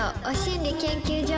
[0.00, 1.32] お心理研究所。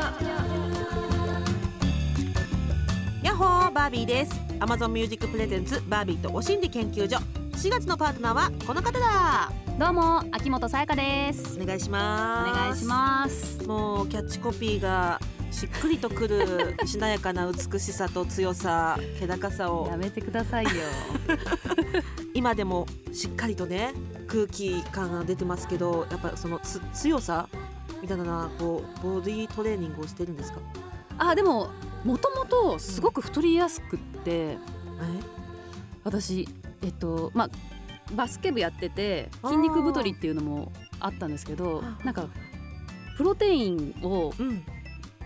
[3.22, 4.32] ヤッホーバービーです。
[4.58, 7.16] Amazon Music Presents バービーとお心理研究所。
[7.52, 9.50] 4月のパートナーはこの方だ。
[9.78, 11.58] どうも秋元さやかです。
[11.58, 12.60] お願いしおます。
[12.60, 13.66] 願いします。
[13.66, 15.18] もうキャッチコピーが
[15.50, 19.86] しっくりとくる しなやかな美しさと強さ気高さを。
[19.88, 20.70] やめてくださいよ。
[22.34, 23.94] 今でもしっかりとね
[24.28, 27.48] 空気感が出てますけどやっぱそのつ強さ
[28.02, 30.60] みたいなこうボディトレーニングをしてるんですか？
[31.18, 31.70] あでも
[32.04, 34.56] もともとすごく太りやすくって
[36.04, 36.48] 私
[36.82, 37.50] えっとまあ
[38.14, 42.26] バスケ部やってて筋肉太りっていうのもあったんですけどなんか
[43.16, 44.32] プロテインを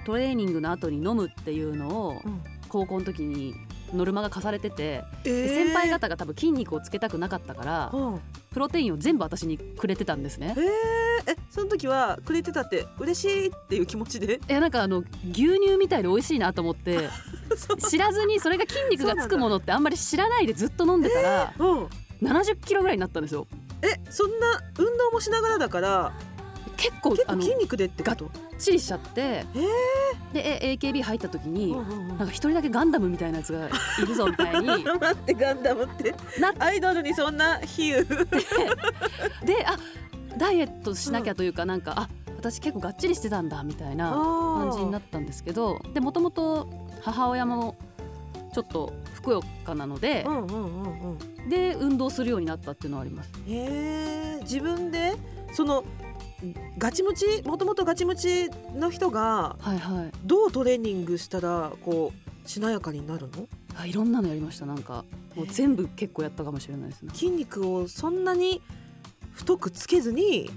[0.05, 2.43] トレーニングの後に飲むっていうのをうん。
[2.69, 3.55] 高校の時に
[3.95, 8.21] ノルマが課されててえで先輩方が多分筋肉をつけたくなかったからうん。
[8.51, 10.57] プロテインを全部私にくれてたんですね。
[10.59, 10.61] へ。
[10.61, 10.65] え
[11.27, 14.35] えその時はくれてたって嬉しいっていう気持ちで？
[14.49, 14.99] いやなんかあの
[15.33, 17.09] 牛乳みたいで美味しいなと思って
[17.89, 21.89] 知らずにそれが筋肉がつくものってあんまり知らないでずっと飲んでたらうん。
[22.23, 23.47] 70キロぐらいになったんですよ。
[23.83, 26.13] えそんな運動もしながらだから？
[26.77, 28.31] 結構結構筋肉でってこと？
[28.59, 29.45] ちりしちゃってえ
[30.33, 36.15] でえ AKB 入った時になんか一人だけガンダムみたいなやつがいるぞみたいに 待ってガンダムって。
[36.59, 38.27] アイドルにそんな比喩。
[39.45, 39.77] てあ
[40.39, 46.69] ダイエットしなきゃというかなんかあ私結構がっちりしてたんだみたいな感じになったんですけどでもともと
[47.03, 47.77] 母親も
[48.53, 51.49] ちょっとふくよかなのでうんうんうんうん。
[51.49, 53.31] で運動するようになったっていうのはあります。
[53.47, 55.15] へえ自分で
[55.53, 55.85] その
[56.77, 60.13] ガチムチもともとガチムチの人がはいはい。
[60.25, 63.49] どうトレーニングしたらこうしなやかになるの？
[63.77, 64.67] あいろんなのやりました。
[64.67, 67.11] なんかもう全部結構やったかもしれないですね。
[67.15, 68.63] 筋肉をそんなに
[69.35, 70.51] 太くつけずに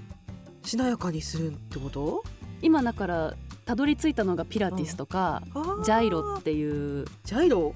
[0.62, 2.24] しなやかにするってこと？
[2.62, 3.34] 今だから
[3.64, 5.84] たどり着いたのがピラティスとか、あー。
[5.84, 7.74] ジャイロっていう、ジャイロ、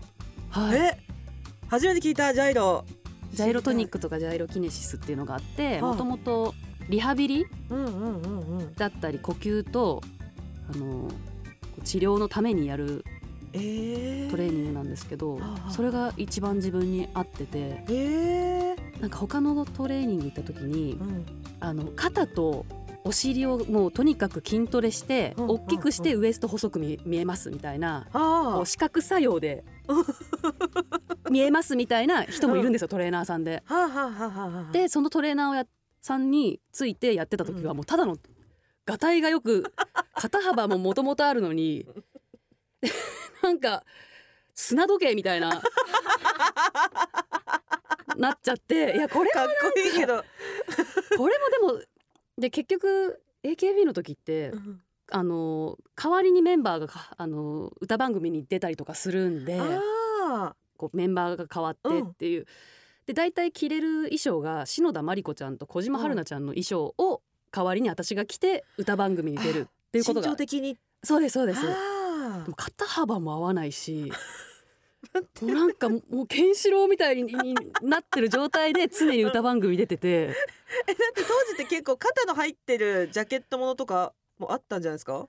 [0.51, 0.99] はい、え
[1.69, 2.85] 初めて聞いたジャイロ。
[3.33, 5.83] ジャイロトニックとかジャイロキネシスっていうのがあってはい。
[5.83, 6.55] もともと
[6.89, 7.47] リハビリ？
[7.71, 8.75] うんうんうんうん。
[8.75, 10.03] だったり呼吸と
[10.73, 11.09] あの
[11.85, 13.05] 治療のためにやる
[13.55, 17.85] えー、トレーニングなんですけど、それが一番自分に合ってて。
[17.89, 18.72] えー
[19.03, 21.27] なんか他のトレーニング行った時にうん、
[21.59, 22.65] あの肩と
[23.05, 28.07] お尻をもうとにかく筋トレしてうん大きくしてウエスト細く見見えますみたいな
[28.65, 29.65] 視覚作用で
[31.29, 33.65] 見えますみたいな人もいるんですよトレーナーさんで。
[34.73, 35.67] でそのトレーナーをや
[36.01, 38.17] さんについてやってた時はもうただの
[38.87, 39.65] がたいがよく
[40.15, 41.87] 肩幅ももともとあるのに
[43.43, 43.85] なんか
[44.55, 45.61] 砂時計みたいな
[48.17, 50.23] なっちゃっていやこれかっこいいけど、こ
[51.11, 51.81] れもでも
[52.39, 54.53] で結局 AKB の時って
[55.11, 62.47] あの代わりにメンバーがかあの歌番組に出たりとかするんであこうメンバーが変わってっていう、
[63.07, 70.79] で大体着れる衣装が篠田麻里子ちゃんと小島春菜ちゃんの衣装を代わりに私が着て歌番組に出るっていうこと身長が的に。
[71.05, 71.63] そうですそうです。
[71.63, 74.11] であも肩幅も合わないし
[75.43, 80.31] もうなんかもうケンシロウみたいになってる状態で常に歌番組出てて。
[80.89, 85.29] えだって当時って結構肩の入ってるジャケットものとかもあったんじゃないですか？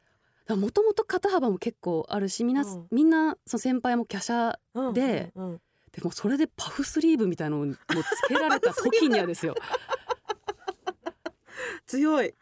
[0.49, 2.87] もともと肩幅も結構あるしみんな、うん。
[2.91, 5.61] みんなその先輩も華奢うんでうんうん。
[5.91, 7.77] でもそれでパフスリーブみたいなのをつ
[8.27, 9.55] けられた時にはですよ。
[11.85, 12.33] 強い。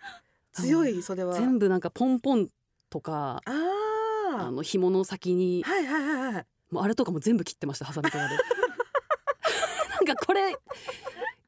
[0.54, 1.34] 強いそれは。
[1.36, 2.50] 全部なんかポンポン
[2.90, 8.36] とかあの紐の先にはいはいはいはいもうあれとかも全部切ってましたハサミとかで。
[10.06, 10.56] なんかこれ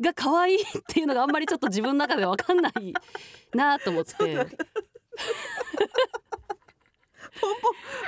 [0.01, 2.93] が可愛いっていうのがあんまりちょっと自分の中で分かんない
[3.53, 4.13] なと思って。
[7.41, 7.59] ポンポン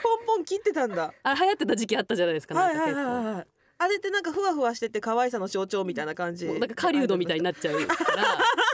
[0.04, 1.14] ポンポン切ってたんだ。
[1.24, 3.34] あれ流行ってた時期あったじゃないですかはいはいはい構。
[3.34, 3.48] はい。
[3.78, 6.48] あれってなんかふわふわしてて可愛さの象徴みたいな感じ。
[6.48, 7.96] なんか狩人みたいになっちゃうか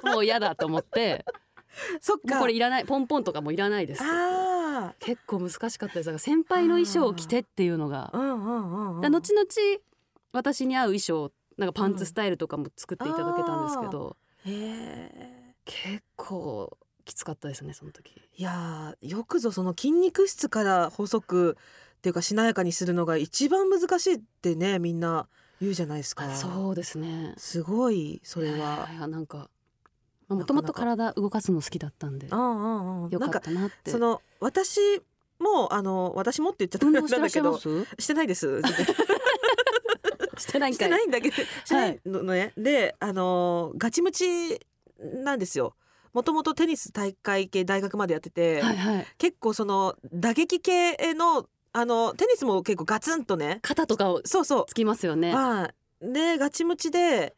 [0.04, 1.26] らもう嫌だと思って。
[2.02, 2.40] そっか。
[2.40, 4.04] これいらないポンポンとかもいらないです。
[4.04, 4.50] あ
[5.00, 6.06] 結構難しかったです。
[6.06, 8.10] だから先輩の衣装を着てっていうのが。
[8.14, 9.02] あうんうんうんうん。
[9.02, 9.46] で後々
[10.34, 15.56] 私に合う衣装なんかパンツスタイルとかも作っていただけたんですけど、へえ。
[15.66, 18.12] 結構きつかったですねその時。
[18.38, 21.58] いやーよくぞその筋肉質から細く
[21.98, 25.28] っていうかしなやかにするのが一番難しいってねみんな
[25.62, 26.34] 言うじゃないですか。
[26.36, 27.36] そうですね。
[27.38, 28.90] すごいそれは。
[28.92, 29.50] いやなんか
[30.36, 33.92] もともと体動かすの好きだったんでうんうんうんよかったなって。
[33.92, 34.80] その私
[35.39, 38.62] もあの私もって言っちゃったんだけどすしてないです。
[40.38, 40.88] してないんかい。
[40.88, 44.60] してないんだけどしてないのね、であのーガチムチ
[45.24, 45.75] なんですよ。
[46.13, 49.07] もともとテニス大会系大学までやってて、はいはい。
[49.18, 53.60] 結構その打撃系のあのテニスも結構ガツンとね。
[53.62, 54.66] 肩とかをそうそう。
[54.68, 55.34] つきますよね。
[55.34, 57.36] はい、でガチムチで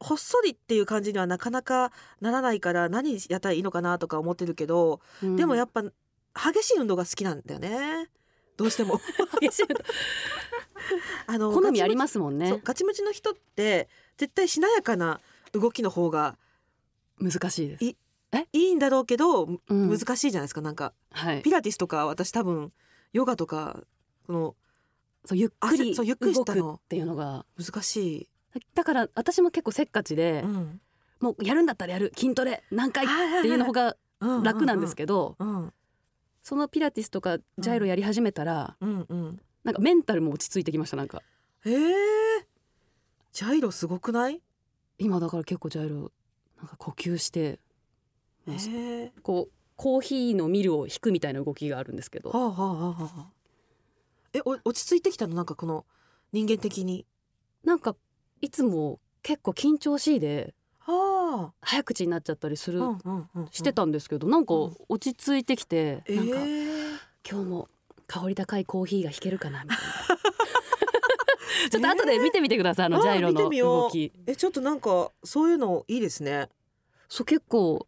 [0.00, 5.36] ほっそりっていう感じにはなかなかならないから何やったらいいのかなとか思ってるけど、うん。
[5.36, 8.08] でもやっぱ激しい運動が好きなんだよね。
[8.56, 9.00] どうしても。
[9.40, 9.62] 激しい
[11.26, 12.60] あの好みありすますもんね。
[12.64, 15.20] ガチムチの人って絶対しなやかな
[15.52, 16.36] 動きの方が
[17.18, 17.84] 難しいです。
[17.84, 17.96] い
[18.52, 19.90] いいんだろうけど、うん。
[19.90, 20.92] 難しいじゃないですかなんか。
[21.12, 21.42] はい。
[21.42, 22.72] ピラティスとか私多分
[23.12, 23.80] ヨガとか
[24.26, 24.56] この
[25.24, 26.62] そうゆっくり汗そうゆっくりしたの。
[26.62, 28.28] 動くっていうのが難し
[28.74, 30.80] だから私も結構せっかちい、で、うん。
[31.20, 33.08] もうやるんだったらやる筋トレ何回っ
[33.40, 33.96] ていうの方が
[34.42, 35.36] 楽なんですけど、
[36.42, 41.22] そのピラティスとかジャイロやり始めたら、うんうん、なんかメンタルも落ち着いてきましたなんか。
[41.64, 41.94] へえ。
[43.32, 44.42] ジャイロすごくない？
[44.98, 46.10] 今だから結構ジャイロ
[46.58, 47.58] なんか呼吸して
[49.22, 52.30] こうコーヒーのミルを引くみたいな動きがあるんですけど。
[52.30, 53.26] はあはあはあはあ。
[54.34, 55.34] えお落ち着いてきたの？
[55.34, 55.86] なんかこの
[56.32, 57.06] 人間的に。
[57.64, 57.96] なんか
[58.40, 62.80] いつも結構緊張しいでは早口になっちゃったりする、
[63.50, 66.96] してたんですけどなんかうん落ち着いてきて、えなんかー、
[67.28, 67.68] 今日も
[68.06, 69.84] 香り高いコーヒーが引けるかなみたいな。
[71.70, 74.12] ちょっと後で見てみてくださいあのあージャイロの動き。
[74.26, 76.48] えちょっとなんかそういうのいいですね。
[77.08, 77.86] そう結構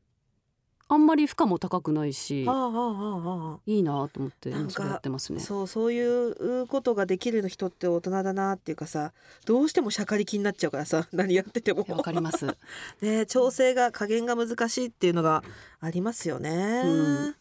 [0.89, 5.41] あんまり負荷も高くないしはあはあはあはいいなと思ってなんかやってますね。
[5.41, 9.13] あそうそういうことができる人って大人だなっていうかさ
[9.47, 11.85] どうしてもしゃかり気になっちゃうからさ 何やってても。
[11.89, 12.47] わかります。
[13.03, 15.43] ね調整が加減が難しいっていうのが
[15.81, 16.51] ありますよね。
[16.85, 17.37] うん。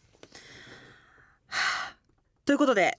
[1.46, 1.96] はあ。
[2.44, 2.98] ということで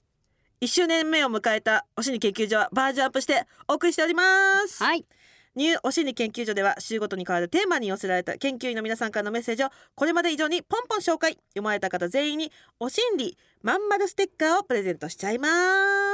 [0.62, 4.22] 1周年目を迎えたお心理研究所はバージョンアップしてお送りしておりま
[4.66, 4.82] す。
[4.82, 5.04] はい
[5.58, 11.32] ニューお心理研究所では週ごとに変わるテーマに寄せられた研究員の皆さんからのメッセージをこれまで以上にポンポン紹介。
[11.48, 15.48] 読まれた方全員にお心理まんまるステッカーをプレゼントしちゃいま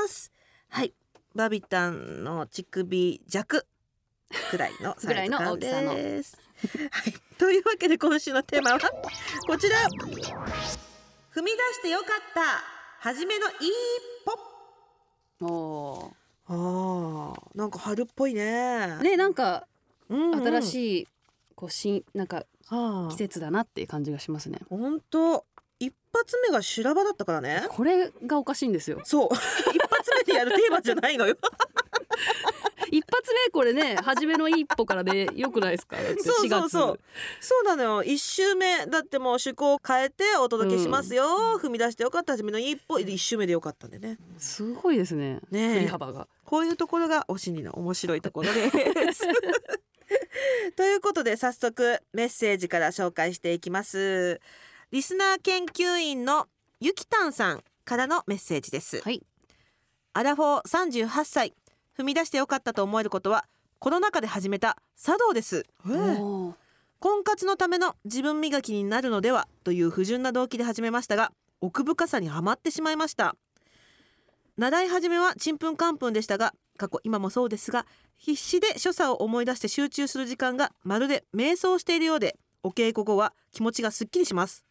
[0.09, 0.33] す。
[0.71, 0.95] はい。
[1.35, 3.67] バビタンの乳首弱
[4.51, 5.69] くらいのサイズ感です。
[5.69, 5.93] ぐらいの大
[6.91, 9.77] はい、というわけで今週のテーマはこちら。
[11.35, 12.65] 踏み出してよかった。
[13.01, 13.71] 初めの一
[15.39, 18.43] 歩おあーなんか春っぽいね。
[18.43, 19.67] ーねなんか
[20.09, 20.43] うんうん。
[20.43, 21.09] 新しい
[21.55, 23.09] こう新なんかはあ。
[23.11, 24.61] 季節だなっていう感じがしますね。
[24.69, 25.45] 本当。
[25.81, 27.67] 一発目が修羅場だったからね。
[27.69, 29.01] これがおかしいんですよ。
[29.05, 29.29] そう。
[29.75, 31.37] 一発目でやるテーマじゃないのよ
[32.97, 35.97] 一発目これね初めの一歩からでよくないですか？
[36.23, 36.71] そう4月そう。
[36.71, 36.99] そう
[37.41, 38.03] そうなのよ。
[38.05, 41.25] 一周目だってもう趣向を変えてお届けしますよ、
[41.61, 42.99] 踏み出してよかった初めの一歩。
[43.01, 44.19] 一周目でよかったんでね。
[44.39, 45.41] すごいですね。
[45.51, 45.75] ねえ。
[45.75, 46.29] 振り幅が。
[46.45, 48.71] こういうところがお心理の面白いところで。
[49.13, 49.25] す。
[50.77, 54.41] ということで早速メッセージから紹介していきます。
[54.91, 56.47] リスナー研究員の
[56.81, 59.01] ゆきたんさんからのメッセージです。
[59.03, 59.23] はい。
[60.13, 61.55] アラフォー38歳
[61.97, 63.45] 踏み出してよかったと思えることは
[63.79, 65.67] コロナ禍で始めた茶道です。
[65.87, 66.55] おー
[67.01, 73.37] 婚活のための自分磨きになるのではという不純な動機で始めましたが奥深さにはまってしまいました。
[74.57, 77.85] 習い始めはちんぷんかんぷんでしたが過去今もそうですが
[78.17, 84.65] 必死で所作を思い出して集中する時間がまるで瞑想しているようでお稽古後は気持ちがすっきりします。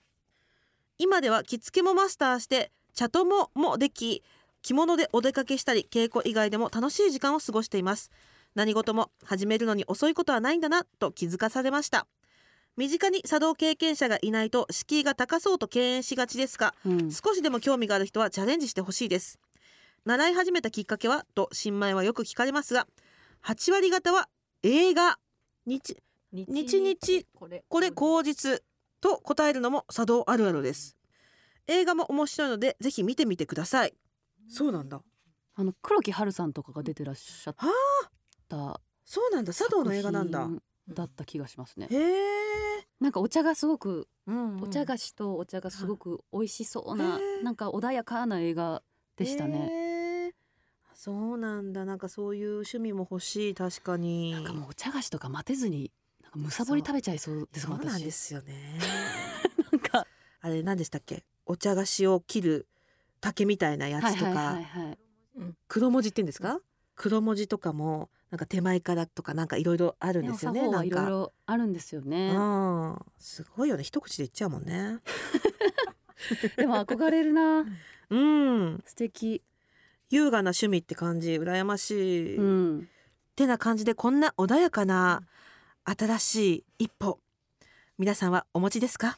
[0.97, 4.23] 今では着付けもマスターして茶友もでき
[4.63, 8.11] 着物でお出かけしたり稽古以外でも楽しい時間を過ごしています。
[8.55, 12.07] 何事も始めるのに遅いことはないんだなと気づかされました。
[12.77, 17.11] 身近に茶道経験者がいないと敷居が高そうと敬遠しがちですがうん。
[17.11, 19.37] 少しでも興味がある人はチャレンジしてほしいです。
[20.05, 22.87] 習い始めたきっかけはと新米はよく聞かれますが
[23.43, 24.29] 8割方は
[24.63, 25.17] 映画
[25.65, 25.97] 日
[26.31, 27.65] 日々これ。
[27.67, 28.63] これ口実
[29.01, 30.95] と答えるのも茶道あるあるです。
[31.67, 33.93] 映画も面白いのでぜひ見てみてください
[34.47, 35.01] そうなんだ。
[35.55, 37.69] あの黒木華さんとかが出てらっしゃっは
[38.47, 39.53] たそうなんだ。
[39.53, 40.47] 茶道の映画なんだ。
[40.89, 41.87] だった気がしますね。
[41.89, 44.63] へえ、なんかお茶がすごくうんうん。
[44.63, 48.83] お茶菓子とお茶がすごく美味しそうななんか穏やかな映画
[49.15, 50.33] でしたね。
[50.95, 51.85] そうなんだ。
[51.85, 54.31] なんかそういう趣味も欲しい確かに。
[54.31, 58.79] なんかもうお茶菓子とか待てずになんかむさぼり食べちゃいそうですそうなん私ですよね。
[59.71, 60.05] なんか。
[60.41, 61.23] あれ何でしたっけ？
[61.45, 62.67] お茶菓子を切る
[63.23, 64.57] 竹みたいなやつとか、
[65.69, 66.59] 黒文字って言うんですか？
[66.95, 70.77] 黒文字とかもなんか手前からとかなんかいろいろあるんですよねなんか。
[70.79, 72.33] はいろいろあるんですよね。
[72.35, 72.99] うん。
[73.17, 73.83] すごいよね。
[73.83, 74.99] 一口で言っちゃうもんね。
[76.57, 77.65] でも憧れるな。
[78.11, 78.83] うん。
[78.85, 79.41] 素敵。
[80.09, 81.39] 優雅な趣味って感じ。
[81.39, 82.89] 羨ましい、っうん。
[83.35, 85.23] てな感じでこんな穏やかな
[85.85, 87.19] 新しい一歩。
[87.97, 89.17] 皆さんはお持ちですか？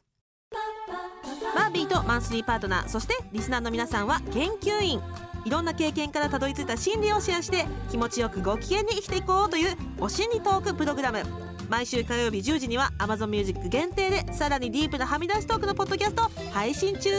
[1.56, 5.02] バービーとマンスリーパートナーそしてリスナーの皆さんは研究員。
[5.46, 11.24] いろんな経験からたどり着いた心理をシェアして気持ちよくご機嫌に生きていこうというお心理トークプログラム。
[11.70, 17.10] 毎週火曜日10時には Amazon Music 限定でさらにディープなはみ出しトークのポッドキャスト配信中。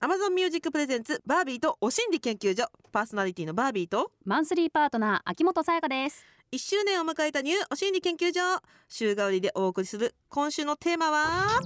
[0.00, 2.68] Amazon Music プレゼンツバービーとお心理研究所。
[2.90, 6.24] パーソナリティのバービーとマンスリーパートナー秋元さやかです。
[6.52, 8.40] 1周年を迎えたニューお心理研究所。
[8.88, 11.60] 週替わりでお送りする今週のテーマは？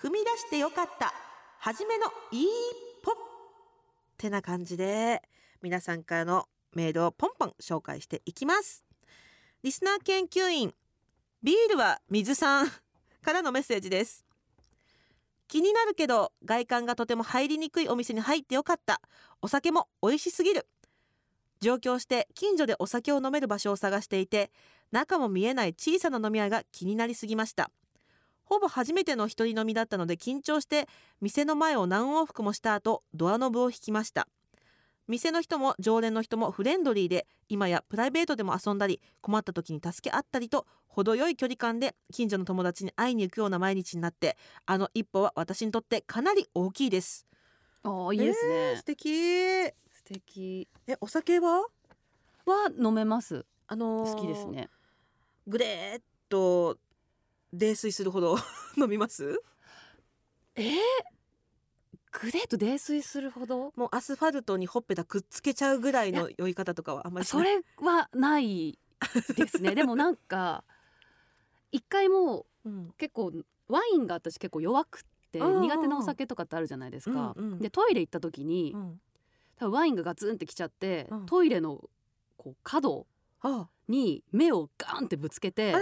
[0.00, 1.12] 踏み出してよかった。
[1.58, 2.46] 初めの一
[3.02, 3.10] 歩。
[3.10, 3.16] っ
[4.16, 5.20] てな感じで
[5.62, 8.84] 皆さんからのメールをポンポン紹介していきます。
[9.64, 10.72] リスナー研究員
[11.42, 12.68] ビールは水さん
[13.20, 14.24] からのメッセージです。
[15.48, 19.00] 気になるけど外観がとても入りにくいお店に入ってよかった。
[19.42, 20.68] お酒も美味しすぎる。
[21.64, 24.50] 上京して近所でお酒を飲める場所を探していて
[24.92, 27.70] 中も見えない小さな飲み屋が気になりすぎました。
[28.44, 30.86] ほぼ初めての一人飲みだったので緊張して
[31.22, 34.28] 店の前を何往復もした後ドアノブを引きました。
[35.08, 47.26] 店の人も常連の人もフレンドリーで今やプライベートでも遊んだり困った時に助け合ったりと程よい距離感で近所の友達に会いに行くような毎日になってあの一歩は私にとってかなり大きいです。
[47.82, 50.68] あいいですね、えー素敵素敵。
[50.86, 51.66] えお酒は？
[52.46, 53.46] は飲めます。
[53.66, 54.68] あのー好きですね。
[55.46, 56.78] グレーっと
[57.52, 58.36] 泥酔するほど
[58.76, 59.40] 飲みます？
[60.56, 60.62] え？
[60.62, 60.76] ー、
[62.12, 63.72] グレート泥酔するほど？
[63.76, 68.78] もうアスファルトにほっぺたくっつけちゃうぐらいの酔い方とかはあんまりそれはない
[69.36, 69.74] ですね。
[69.76, 70.64] でもなんか
[71.72, 72.92] 一回もううん。
[72.98, 73.32] 結構
[73.68, 77.58] ワインが私結構弱くって苦手なお酒とかってあるじゃないですか、うんうん。
[77.58, 79.00] でトイレ行った時に、うん
[79.70, 81.26] ワインがガツンってきちゃって、うん。
[81.26, 81.80] トイレの
[82.36, 83.06] こう角
[83.40, 83.68] あ。
[83.88, 85.74] に目をガーンってぶつけて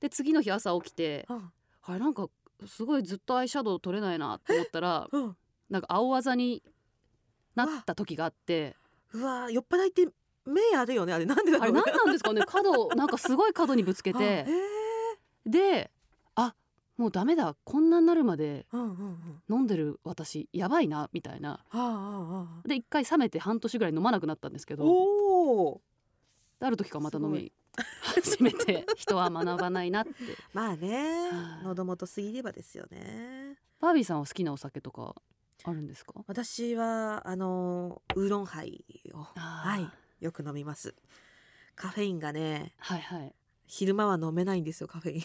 [0.00, 1.50] で次の日朝起きてあ
[1.82, 2.28] あれなんか
[2.66, 5.36] すごいずっとアイシャドウ取れないなと思ったら うん。
[5.68, 6.62] なんか青あざに
[7.54, 8.76] なった時があって。
[9.12, 10.08] うわ酔っ払いって
[10.46, 11.26] 目あるよねあれ。
[11.26, 11.92] なんでだあれろうね。
[11.92, 14.46] 何なんですかね角なんかすごい角にぶつけ あて
[15.44, 15.97] であ
[16.98, 18.66] もうダメだこんなになるまで
[19.48, 21.64] 飲んでる私やばいなみたいな。
[22.66, 25.80] で一回冷めて半年ぐらい飲まなくなったんですけど。
[26.60, 27.52] ある時からまた飲み
[28.02, 30.10] 始めて人は学ばないなって。
[30.52, 31.64] まあねはい。
[31.64, 33.56] 喉元過ぎればですよね。
[33.80, 35.14] バービーさんは好きなお酒とか
[35.62, 36.14] あるんですか？
[36.26, 39.88] 私はあのウーロンハイをはい
[40.24, 40.96] よく飲みます。
[41.76, 43.32] カフェインがねはいはい。
[43.66, 45.22] 昼間は飲めないんですよカフェイン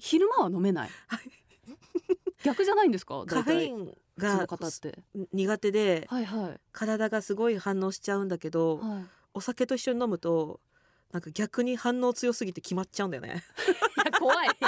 [0.00, 0.90] 昼間は飲めない。
[1.08, 1.20] はい。
[2.44, 3.24] 逆じゃないんですか？
[3.26, 4.46] カフェインが
[5.32, 6.60] 苦手ではいはい。
[6.72, 9.04] 体がすごい反応しちゃうんだけどはい。
[9.34, 10.60] お酒と一緒に飲むと
[11.12, 13.42] なんか逆に反応強すぎて決まっちゃうんだよね。
[14.04, 14.48] いや怖い。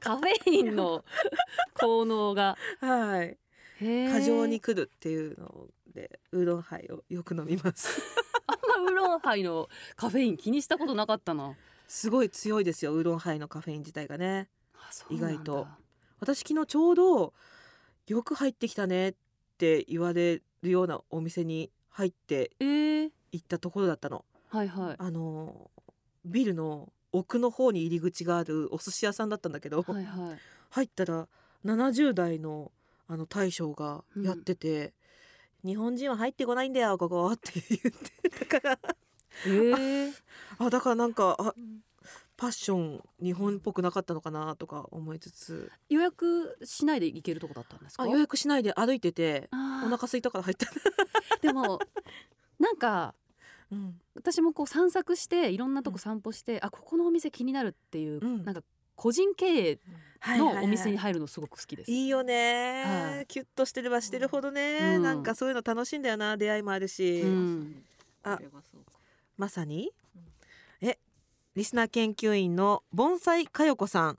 [0.00, 1.04] カフェインの
[1.74, 2.56] 効能が。
[2.80, 3.38] はい。
[4.10, 8.02] 過剰に来るっていうのでウーロンハイをよく飲みます。
[8.46, 11.54] あんまウーロンハイのカフェイン気にしたことなかったな
[11.90, 14.48] すごい強いですよウーロンハイのカフェイン自体がね。
[15.10, 15.66] 意外と。
[16.20, 17.34] 私昨日ちょうど
[18.06, 19.14] よく入ってきたねっ
[19.58, 24.24] て言われるようなお店に入ってえー、行ったところだったの。
[24.50, 24.94] はいはい。
[24.98, 25.68] あの
[26.24, 30.38] ビルの奥の方に入り口があるお寿司屋さんだったんだけど、はいはい。
[30.70, 31.26] 入ったら
[31.64, 32.70] 70代の
[33.08, 34.92] あの大将がやってて、
[35.64, 38.78] 日本人は入ってこないんだよここって言ってたから
[39.46, 39.48] え。
[39.48, 40.12] ー、
[40.58, 41.54] あだからなんかあ
[42.36, 45.70] パッション日本っぽくなかったのかなとか思いつつ。
[45.88, 48.04] 予約しないで行けるとこだったんですか？
[48.04, 50.66] あ予約しないで歩いててお腹空いたから入った、
[51.40, 51.78] でも
[52.58, 53.14] なんか
[53.72, 58.44] うん、私もこう散策していろんなとこ散歩して、あここのお店気になるっていう、うん。
[58.44, 58.62] なんか
[58.96, 59.78] 個人経営
[60.36, 61.90] のお店に入入るのすごく好きです。
[61.92, 63.26] いいよね、はい。
[63.26, 65.02] キュッとしてればしてるほどね、うん。
[65.04, 67.84] なんかそういうの楽しいんだよな出会いもあるし、うん、
[68.24, 68.40] あ
[69.40, 69.90] まさに、
[70.82, 70.98] え
[71.56, 74.18] リスナー研究員の盆栽かよこさん。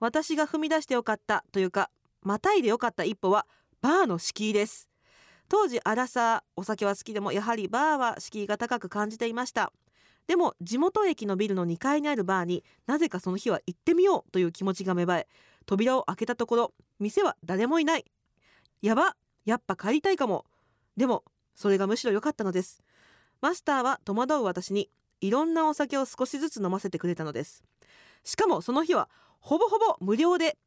[0.00, 1.88] 私が踏み出してよかったというか
[2.22, 3.46] またいでよかった一歩は
[3.80, 4.90] バーの敷居です。
[5.48, 9.72] 当時アラサーお酒は好きでもやはりバーは敷居が高く感じていました。
[10.26, 15.28] でも地元駅のビルの2階にあるバーになぜかその日は行ってみようという気持ちが芽生え
[15.64, 18.04] 扉を開けたところ店は誰もいない。
[18.82, 19.14] やば
[19.44, 20.44] やっぱ帰りたいかも。
[20.96, 21.22] でも
[21.54, 22.82] それがむしろ良かったのです。
[23.40, 27.62] マスターは戸惑う私にいろんなお酒を少しずつ飲ませてくれたのです。
[28.24, 30.58] しかもその日はほぼほぼ無料で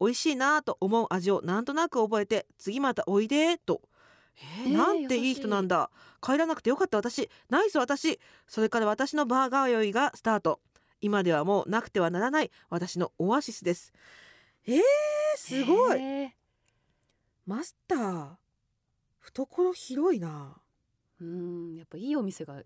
[0.00, 3.82] 美味しいなぁと思う味をなんとなく覚えて次またおいでと。
[4.64, 5.90] えーなんていい人なんだ。
[6.22, 7.28] 帰らなくてよかった私。
[7.50, 8.18] ナイス私。
[8.46, 10.60] それから私のバーガー酔いがスタート。
[11.02, 13.92] 今ではもうなくてはならない私のオアシスです。
[14.66, 14.80] えー、
[15.36, 16.30] すごい、へー。
[17.46, 18.28] マスター
[19.18, 20.56] 懐広いな
[21.20, 22.62] うんやっぱいいお店が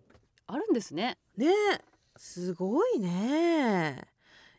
[0.47, 1.19] あるんですね。
[1.37, 1.85] ねえ。
[2.17, 4.07] すごいね。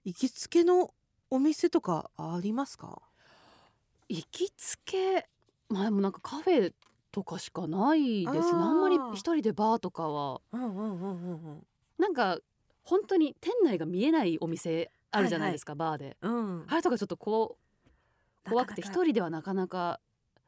[0.04, 0.94] 行きつけの
[1.30, 3.02] お店とかありますか？
[4.10, 5.28] 行きつけ
[5.70, 6.74] まあでもなんかカフェ
[7.12, 8.62] とかしかないですね。
[8.62, 10.42] あんまり一人でバーとかは。
[10.52, 11.68] うんうんうんうんうん。
[11.98, 12.40] なんか
[12.84, 16.18] 本当に店内が見えないお店あるじゃないですか、バーで。
[16.22, 16.66] うん。
[16.68, 17.58] あれとかちょっとこ
[18.46, 20.00] う怖くて一人ではなかなか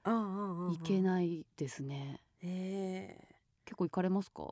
[0.03, 3.36] 人行けないですね、ええ
[3.67, 4.43] 結構行かれますか？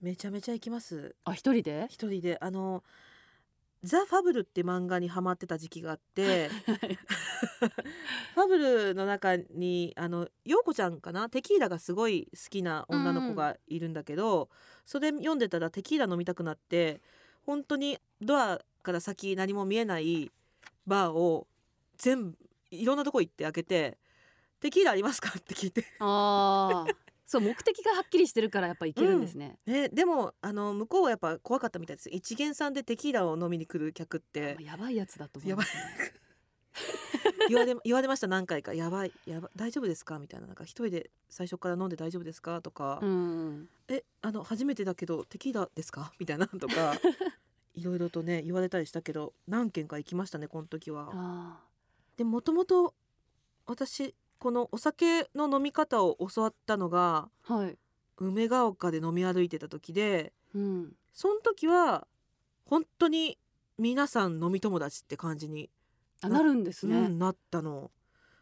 [0.00, 1.14] めちゃめちゃ行きます。
[1.24, 1.86] あ一人で？
[1.90, 2.38] 一人で。
[2.40, 2.82] あの
[3.82, 6.48] ザ・ファブルって漫画にハマってた時期があって
[8.34, 11.28] ファブルの中にあの陽子ちゃんかな？
[11.28, 14.48] テキーラがすごい好きな女の子がいるんだけど、
[14.86, 17.02] それ読んでたらテキーラ飲みたくなって
[17.42, 20.30] 本当にドアから先何も見えない
[20.86, 21.46] バーを
[21.98, 22.38] 全部
[22.70, 23.98] いろんなとこ行って開けて
[24.60, 25.84] 「テキーラありますか?」って聞いて。
[25.98, 26.94] ああ
[27.26, 32.10] そう目的がはっきりしてるからやっぱ行けるんですね、ね、でもあの向こうはやっぱ怖かったみたいです。
[32.10, 34.56] 一元さんでテキーラを飲みに来る客って。
[34.60, 35.82] やばいやつだと思います、ね、
[37.48, 40.46] 言われ言われました何回か「やばいやばい大丈夫ですか?」みたいな。
[40.46, 42.60] なんか一人で最初から飲んで大丈夫ですか？
[42.60, 43.00] とか。
[43.02, 43.68] う、ん。
[43.88, 46.12] えあの初めてだけどテキーラですか？
[46.18, 46.94] みたいなとか
[47.74, 51.10] いろいろとね言われたりしたけど何軒か行きましたねこの時は。
[51.12, 51.60] あ
[52.16, 52.94] でもともと
[53.66, 57.78] 私このお酒の飲み方を教わったのがーはい、
[58.18, 62.06] 梅ヶ丘で飲み歩いてた時でうん、その時は
[62.66, 63.38] 本当に
[63.78, 65.70] 皆さん飲み友達って感じに
[66.20, 67.90] あなるんですね、うん、なったの。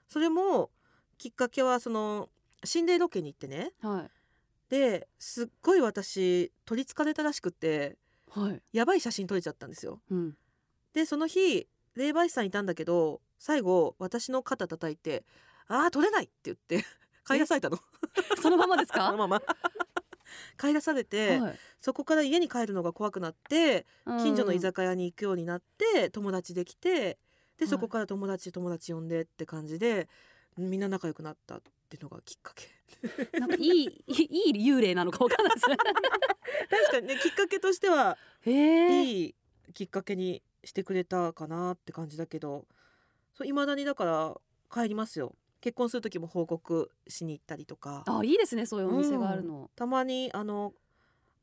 [0.09, 0.71] それも
[1.19, 2.31] きっかけはその
[2.65, 3.71] 心霊ロケに行ってね。
[3.81, 4.11] はい。
[4.71, 7.97] ですっごい私取りつかれたらしくって
[8.29, 10.01] はい、やばい写真撮れちゃったんですよ。
[10.11, 10.37] うん、
[10.95, 15.25] でその日霊媒師さんいたんだけど最後私の肩叩いて
[15.69, 16.85] 「あー撮れない!」って言って
[17.27, 17.79] 帰らされたの。
[18.41, 19.29] そのままです そのか、ま。
[19.29, 19.43] ま
[20.59, 21.59] 帰らされて、はい。
[21.81, 27.19] そこから家に帰るのが怖くなって近所の居酒屋に行くようになって友達できてで
[27.61, 27.69] はい。
[27.69, 30.09] そこから友達友達呼んでって感じで
[30.57, 32.67] みんな仲良くなったっていうのがきっかけ。
[33.03, 35.77] う んなんかいいいいいい幽霊なのかわかんないですね。
[35.77, 39.35] 確かにねきっかけとしてはいい
[39.75, 42.67] きっかけにしてくれたかなって感じだけど
[43.35, 44.41] そう未だにだから
[44.73, 48.03] 帰りますよ結婚する時も報告しに行ったりとか。
[48.07, 50.75] あいいですねそういうお店があるの、たまにあの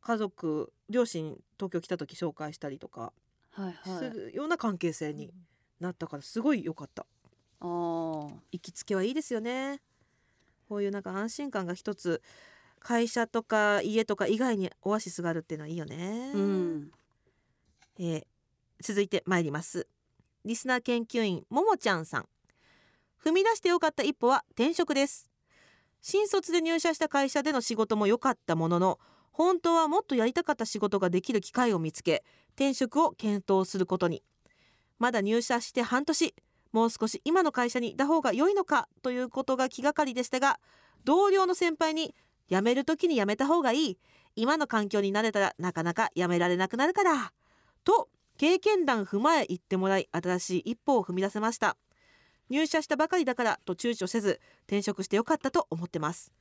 [0.02, 3.14] 家族両親東京来た時紹介したりとか
[3.84, 5.32] するような関係性に
[5.80, 7.06] なったからすごい良かった。
[7.62, 7.68] あー。
[8.52, 9.82] 行きつけはいいですよね。
[10.68, 12.22] こういうなんか安心感が一つ
[12.80, 16.92] 会社とか家とか以外にオアシスがあるっていうのはいいよね、うん。
[17.98, 18.26] えー
[18.82, 19.88] 続いて参ります。
[20.46, 22.26] リスナー研究員ももちゃんさん
[23.24, 25.30] 踏み出してよかった一歩は転職です。
[26.02, 29.00] 新卒で入社した会社での仕事も良かったものの
[29.32, 32.24] 本当はもっとやりたかった仕事ができる機会を見つけ
[32.56, 34.24] 転職を検討することに。
[34.98, 36.36] まだ入社して半年
[36.72, 40.60] もう少し今の会社にいた方が良いのかということが気がかりでしたが
[41.04, 42.14] 同僚の先輩に
[42.50, 43.98] 辞める時に辞めた方がいい。
[44.36, 47.34] 今の環境に慣れたらなかなか辞められなくなるから。
[47.84, 51.76] と経験談踏まえ言ってもらい新しい一歩を踏み出せました。
[52.50, 56.32] 入社したばかりだからと躊躇せず転職してよかったと思ってます。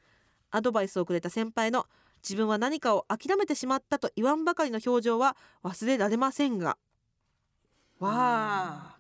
[0.51, 1.87] アドバイスをくれた先輩の
[2.23, 6.79] 自分は何かを諦めてしまったと言わんばかりの表情は忘れられませんが。
[7.99, 8.99] わあ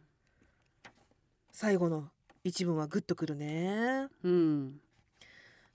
[1.53, 2.11] 最後の
[2.44, 4.09] 一文はグッとくるね。
[4.23, 4.81] うん。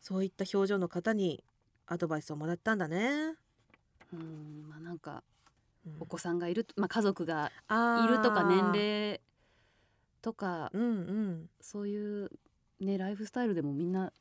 [0.01, 1.43] そういった表情の方に
[1.87, 3.35] アドバイスをもらったんだね、
[4.13, 4.65] うん。
[4.69, 5.23] まあなんか
[5.85, 5.95] うん。
[5.99, 9.21] お子さんがいる、まあ、家族がいるとか年齢
[10.23, 11.49] とかうんうん。
[11.61, 12.31] そういう
[12.79, 14.11] ねライフスタイルでもみんな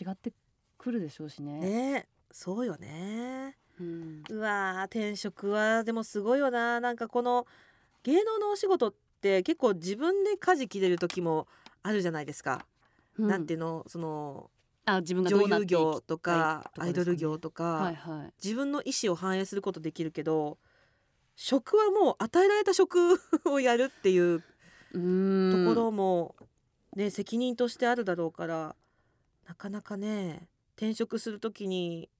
[0.00, 0.32] 違って
[0.78, 1.60] くるでしょうしね。
[1.60, 2.08] ね。
[2.32, 3.56] そうよね。
[3.80, 6.80] うん、うわー転職はでもすごいよな。
[6.80, 7.46] なんかこの
[8.02, 11.46] 芸能のお仕事って結構自分で舵切れる時も
[11.82, 12.66] あるじゃないですか、
[13.18, 13.28] うん。
[13.28, 13.84] なんていうの？
[13.86, 14.50] その
[14.84, 18.32] あ自分がど女優業とかたいアイドル業とか、はいはい。
[18.42, 20.58] 自分の意思を反映することできるけど
[21.36, 24.42] 職はもう与えられた職をやるっていう
[24.92, 26.34] ところも、
[26.94, 28.76] ね責任としてあるだろうから
[29.48, 32.10] なかなかね転職する時に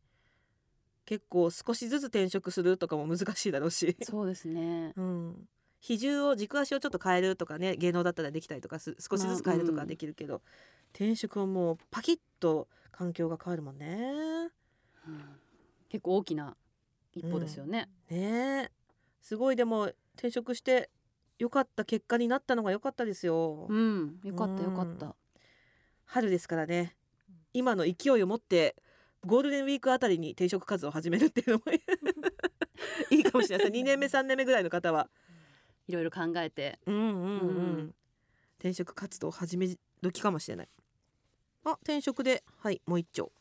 [1.04, 4.92] 結構少しずつ転職するとかも難しいだろうし、そうですね。
[4.96, 5.48] うん、
[5.80, 10.40] 比重を軸足をちょっと変えるとかね芸能だったらできたりとかす少しずつ変えるとかはできるけど、
[10.94, 14.50] 転職をもうパキッと環境が変わるもんね。
[15.06, 15.24] うん。
[15.88, 16.56] 結構大きな
[17.14, 18.68] 一歩ですよね、ね。
[18.68, 18.70] え
[19.20, 20.88] すごいでも転職して
[21.38, 25.14] 良かった結果になったのが良かったですよ、うん、よかったよかった、
[26.04, 26.96] 春ですからね。
[27.54, 28.76] 今の勢いを持って
[29.24, 31.64] ゴールデンウィークあたりに転職活動を始めるっていうのも
[33.10, 33.70] いいかもしれない。
[33.70, 35.08] です2年目3年目ぐらいの方は。
[35.88, 36.78] いろいろ考えて。
[36.86, 37.94] うんうんうん、うん。
[38.58, 39.68] 転職活動を始め
[40.00, 40.68] 時かもしれない。
[41.64, 43.32] あ転職ではいもう一丁。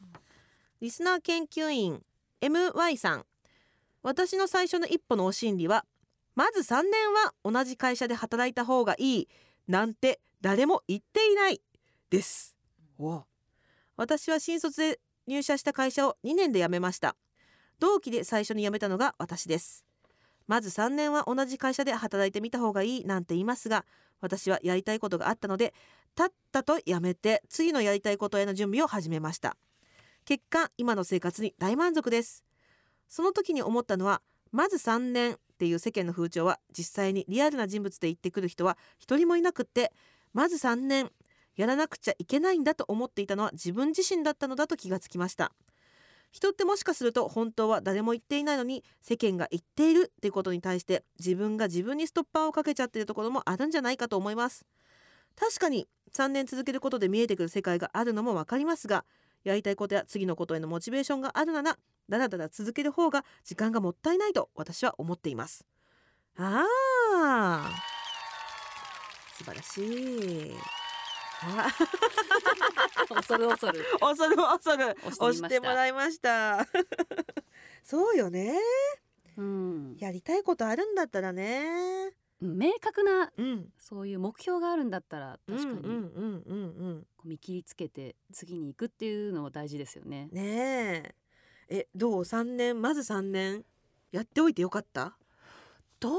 [0.79, 2.03] リスナー研究員
[2.41, 3.25] MY さん。
[4.03, 5.85] 私の最初の一歩のお心理は
[6.35, 9.29] まず3年は同じ会社で働いた方がいい
[9.67, 11.61] なんて誰も言っていない
[12.09, 12.55] です。
[12.97, 13.23] お
[13.97, 17.15] 私は新卒で入社した会社を2年で辞めました。
[17.79, 19.85] 同期で最初に辞めたのが私です。
[20.47, 23.85] まず3年は同じ会社で働いてみた方がいいなんて言いますが
[24.19, 25.73] 私はやりたいことがあったので
[26.15, 29.57] たったと辞めて次のやりたいことへの準備を始めました。
[30.25, 32.43] 結果今の生活に大満足です。
[33.07, 39.93] その時に思ったのはまず3年っていう世間の風潮は実際にリアルな人物で言ってくる人は一人もいなくって
[40.33, 41.11] まず3年
[41.55, 45.51] やらなくちゃいけないんだと思っていたのは自分自身だったのだと気がつきました。
[46.31, 54.65] 人ってもしかすると本当は誰も言っていないのに世間が言っているっていうことに対して自分が自分にストッパーをかけちゃってるところもあるんじゃないかと思います。
[55.35, 59.05] 確かに3年続けることで見えてくる世界があるのもわかりますが
[59.43, 61.77] やりたいことや次のことへのモチベーションがあるなら
[62.09, 65.65] だらだら続ける方が時間がもったいないと私は思っています。
[66.37, 66.65] あ
[67.15, 67.69] あ
[69.37, 70.55] 素晴らしい。
[71.43, 71.67] あ
[73.15, 73.85] 恐る恐る。
[73.99, 74.97] 恐る恐る。
[75.05, 76.67] 押してもらいました。
[77.83, 78.59] そうよね。
[79.37, 83.69] うん、やりたいことあるんだったらね明確なうん。
[83.77, 90.27] そういう目標があるんだったら確かにうんうんうんうんこう見切りつけて次に行くっていうのは大事ですよね。
[90.31, 90.43] うんね
[91.05, 91.15] え。
[91.69, 92.81] えどう？3年？
[92.81, 93.63] まず3年？
[94.11, 95.15] やっておいてよかった？
[95.99, 96.09] ど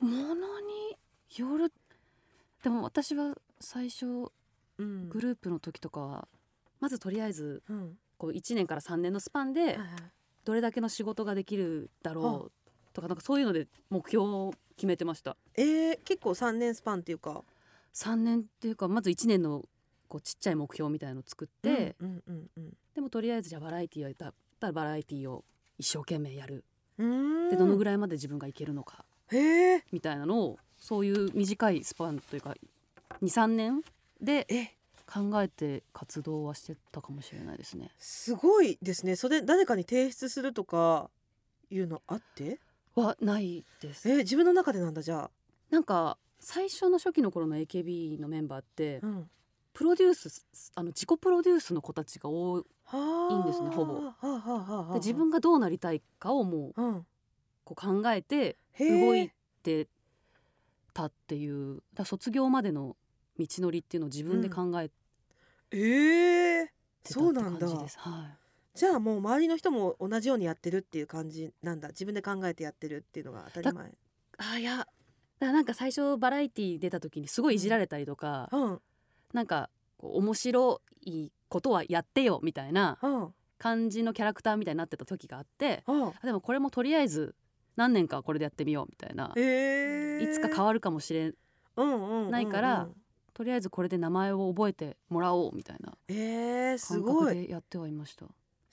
[0.00, 0.04] う？
[0.04, 0.96] ものに
[1.36, 1.72] よる。
[2.62, 4.06] でも私は最初
[4.78, 5.08] うん。
[5.08, 6.28] グループの時とかは
[6.80, 7.98] まずとりあえずうん。
[8.16, 9.76] こう1年から3年のスパンで
[10.44, 12.63] どれだけの仕事ができるだろう
[12.94, 15.36] とかなんかそういうので目標を決めてました。
[15.56, 17.44] えー、結構3年スパンっていうか。
[17.94, 19.62] 3年っていうかまず1年の
[20.08, 25.44] こうちっちゃい目標みたいのを作って、うんうんうんでもとりあえずじゃあバラエティーやったらバラエティーを
[25.78, 26.64] 一生懸命やる。
[26.98, 27.50] うん。
[27.50, 32.54] でどのぐららいまで自分がいけるのかいへえみたいなのをそういう短いスパンというか
[33.22, 33.82] 23年
[34.20, 34.74] でえ。
[35.06, 37.90] 考えて活動はしてたかもしれないですね。
[37.98, 39.16] すごいですね。
[39.16, 41.10] それ誰かに提出するとか
[41.70, 42.58] いうのあって？
[42.94, 44.08] はないです。
[44.08, 45.30] えー、自分の中でなんだじゃ
[45.70, 49.30] なんか最初の初期の頃の AKB のメンバーってあ、うん、
[49.72, 52.64] プロデュースあの自己プロデュースの子たちが多いん
[53.44, 54.92] ですねほぼ。
[54.92, 57.06] で自分がどうなりたいかをもううん。
[57.64, 59.30] こう考えて動い
[59.62, 59.88] て
[60.92, 62.96] たっていうだ卒業までの
[63.38, 64.94] 道のりっていうのを自分で考えて
[65.72, 66.72] ええたっ
[67.04, 67.98] てそうなんだ感じです。
[67.98, 68.43] はい
[68.74, 71.88] じゃあもう周りの人も同じようにやってるっていう感じなんだ。
[71.88, 73.92] 自分で考えてやってるっていうのが当たり前。
[74.38, 74.86] あいや
[75.38, 78.80] なんか最初バラエティー出た時にすごいいじられたりとか、うん。
[79.32, 83.34] なんかこう面白いことはやってよみたいなうん。
[83.56, 86.08] 感じのキャラクターみたいになってた時があってうん。
[86.08, 87.36] あでもこれもとりあえず
[87.76, 91.34] 何年かはこれでやってみようみたいな、へえいつか変わるかもしれん
[91.76, 92.30] うんうんうんうん。
[92.30, 92.88] ないから
[93.32, 98.26] とりあえずこれで名前を覚えてもらおうみたいな感覚でやってはいました。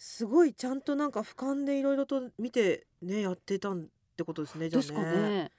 [0.03, 3.85] すごいちゃんとなんか俯瞰でいろいろと見てねやってたんっ
[4.17, 5.29] てことですねじゃあね。
[5.29, 5.51] ね。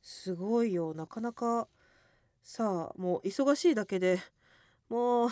[0.00, 1.66] すごいよなかなか。
[2.44, 4.20] さあもう忙しいだけで
[4.88, 5.28] もう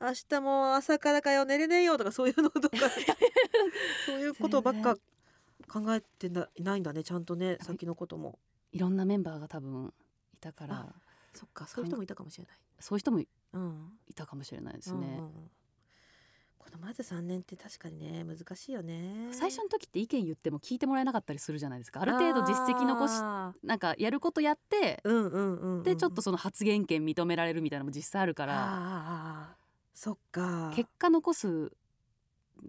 [0.00, 2.76] 明日も朝からかよ寝れねえよとかそういうのとか。
[4.06, 4.96] そういうことばっか
[5.66, 8.38] 考えてないんだねちゃんとね先のことも。
[8.70, 9.92] いろんなメンバーが多分
[10.32, 10.76] いたから。
[10.82, 10.94] あ
[11.34, 12.56] そっかそういう人もいたかもしれない。
[12.78, 13.98] そういう人もいうん。
[14.14, 14.98] たかもしれないですね。
[14.98, 15.50] うんうんうん
[16.62, 19.28] このまず3年って確かにね難しいよね。
[19.32, 22.00] 最初の時って意見言っても聞いてもらえなかったりするじゃないですか。
[22.00, 25.82] ある程度実績残しあなんかやることやってーうんうんうんうん。
[25.82, 29.56] でちょっとその発言権認められるみたいなのも実際あるから。
[29.94, 30.72] そっか。
[30.74, 31.72] 結果残す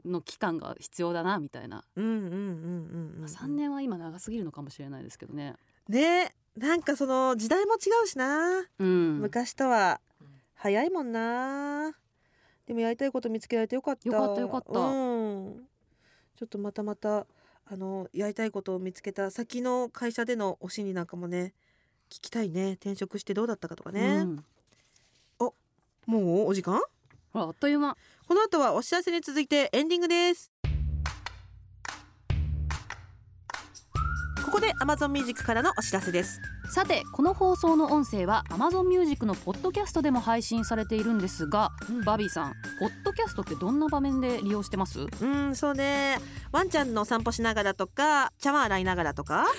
[0.06, 5.56] の期間が必要だなみたいな、うんうんうんうんうん3年は今長すぎるのかもしれないですけどね。
[5.88, 10.00] ねなんかその時代も違うしな、うん、昔とは
[10.54, 11.94] 早いもんな
[12.68, 14.10] でもやりたいこと見つけられてよかった。
[14.10, 14.80] よかったよかった。
[14.80, 14.84] う
[15.50, 15.68] ん、
[16.36, 17.26] ちょっとまたまた
[17.66, 21.54] あのやりたいことを見つけた先の会社でのお心理なんかもね
[22.10, 22.74] 聞きたいね。
[22.74, 24.44] 転職してどうだったかとかね、うん。
[26.06, 26.48] もう？
[26.48, 26.82] お時間？
[27.34, 27.98] あっという間。
[28.28, 30.52] この後はお知らせに続いてエンディングです
[34.54, 36.40] ここで Amazon Music からのお知らせです。
[36.70, 42.02] さてこの放送の音声は Amazon Music のポッドキャストでも配信されているんですが、うん。
[42.04, 45.08] バービーさんポッドキャストってどんな場面で利用してます？
[45.22, 46.20] うんそうね。
[46.52, 49.48] ワンちゃんの散歩しながらとか茶碗洗いながらとか？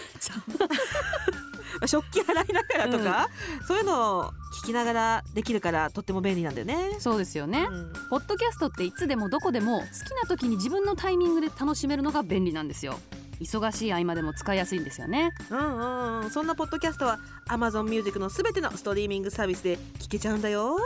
[1.87, 3.29] 食器洗いながらとか、
[3.67, 4.31] そういうのを
[4.63, 6.95] 聞きながらできるからとっても便利なんだよね。
[7.01, 7.93] そうですよね、うん。
[8.11, 9.89] ポッドキャストっていつでもどこでも好き
[10.23, 13.01] な時に自分のタイミングで楽しめるのが便利なんですよ
[13.41, 15.33] 忙しい合間でも使いやすいんですよね。
[15.51, 16.21] うんうん。
[16.23, 17.19] うんそんなポッドキャストは
[17.49, 20.77] Amazon Music のすべてのストリーミングサービスで聞けちゃうんだよ。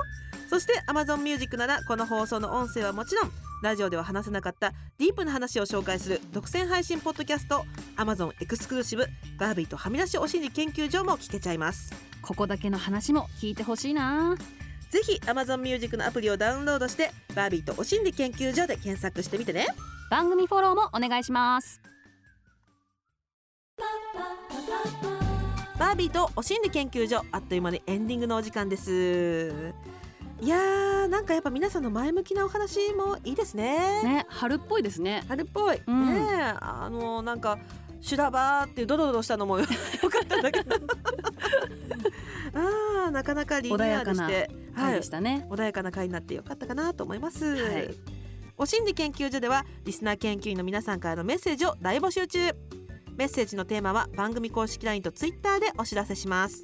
[0.49, 3.31] そして Amazon Music ならこの放送の音声はもちろん
[3.63, 7.65] ラジオでは話せなかったディープな話を紹介する独占配信ポッドキャスト
[7.97, 9.07] Amazon エクスクルーシブ
[9.39, 11.93] バービーとはみ出しお心理研究所も聞けちゃいます。
[12.23, 14.37] ここだけの話も聞いてほしいな。
[14.91, 19.67] ぜひ Amazon Music のアプリをダウンロードしてバービーとお心理研究所で検索してみてね。
[20.11, 21.83] 番組フォローもお願いします
[25.79, 29.73] バービーとお心理研究所あっという間にエンディングのお時間です。
[30.41, 34.03] いやーなんかやっぱ皆さんの前向きなお話もいいですね。
[34.03, 35.25] ね春っぽいですね。
[35.29, 36.07] 春っぽい、うん。
[36.07, 37.59] ねえあのなんか
[38.01, 39.73] 修羅場っていうドロドロしたのも よか
[40.25, 40.77] ったんだけど。
[42.55, 44.51] あーなかなかリニアルして。
[44.79, 47.95] 回でしたね、穏やかな回になってよかったかなと思います、はい。
[48.57, 52.39] お心理研究所ではリスナー研究員の皆さんからのメッセージを大募集中
[53.19, 56.63] メッセージのテーマは番組公式 LINE と Twitter でお知らせします。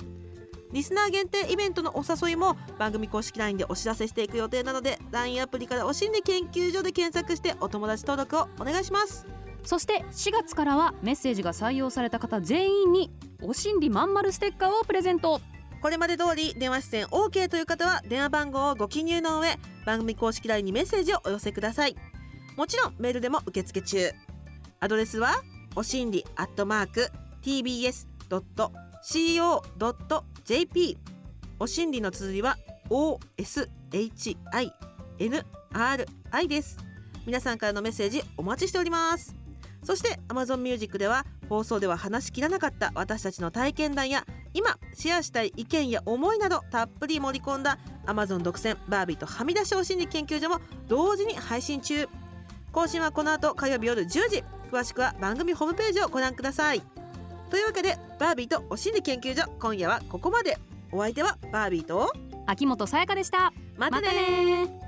[0.70, 9.26] リスナー限定イベントのお誘いも番組公式 LINE でお知らせしていく予定なので LINE アプリからお心理研究所で検索してお友達登録をお願いします。
[9.64, 13.10] そして4月からはメッセージが採用された方全員に
[13.42, 15.40] お心理まんまるステッカーをプレゼント。
[15.82, 21.96] これまで通り電話出演 OK という方は電話番号をご記入の上番組公式 LINE にメッセージをお寄せください。
[22.56, 24.12] もちろんメールでも受付中。
[24.78, 25.42] アドレスは？
[25.76, 27.10] おしんりアットマーク
[27.42, 27.98] tbs.co.jp
[31.58, 32.56] おしんりの綴りは
[32.90, 34.70] OSHINRI
[36.48, 36.78] です。
[37.26, 39.34] 皆さんからのメッセージお待ちしております。
[39.82, 52.08] そして Amazon Music では放送では話しきらなかった私たちの体験談や今シェアしたい意見や思いなどたっぷり盛り込んだ Amazon 独占バービーとはみ出しお心理研究所も同時に配信中。
[52.70, 54.44] 更新はこの後火曜日夜10時。
[54.74, 56.82] 詳しくは番組ホームページをご覧ください。
[57.48, 60.58] というわけでバービーとお心理研究所今夜はここまで。
[60.90, 62.12] お相手はバービーと
[62.46, 63.52] 秋元さやかでした。
[63.76, 64.83] またねまたね